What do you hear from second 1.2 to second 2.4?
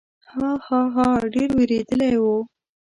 ډېر وېرېدلی و.